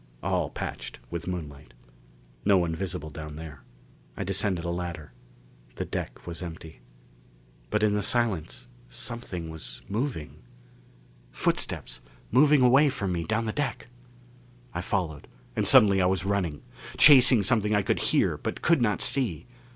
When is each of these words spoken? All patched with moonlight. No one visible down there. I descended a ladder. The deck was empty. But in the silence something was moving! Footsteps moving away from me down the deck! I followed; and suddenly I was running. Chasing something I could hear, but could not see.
All 0.23 0.49
patched 0.49 0.97
with 1.11 1.27
moonlight. 1.27 1.75
No 2.43 2.57
one 2.57 2.73
visible 2.73 3.11
down 3.11 3.35
there. 3.35 3.61
I 4.17 4.23
descended 4.23 4.65
a 4.65 4.71
ladder. 4.71 5.13
The 5.75 5.85
deck 5.85 6.25
was 6.25 6.41
empty. 6.41 6.79
But 7.69 7.83
in 7.83 7.93
the 7.93 8.01
silence 8.01 8.67
something 8.89 9.51
was 9.51 9.83
moving! 9.87 10.41
Footsteps 11.29 12.01
moving 12.31 12.63
away 12.63 12.89
from 12.89 13.11
me 13.11 13.25
down 13.25 13.45
the 13.45 13.51
deck! 13.53 13.89
I 14.73 14.81
followed; 14.81 15.27
and 15.55 15.67
suddenly 15.67 16.01
I 16.01 16.07
was 16.07 16.25
running. 16.25 16.63
Chasing 16.97 17.43
something 17.43 17.75
I 17.75 17.83
could 17.83 17.99
hear, 18.09 18.37
but 18.39 18.63
could 18.63 18.81
not 18.81 19.03
see. 19.03 19.45